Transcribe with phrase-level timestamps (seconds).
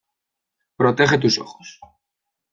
[0.77, 1.79] ¡Protege tus ojos!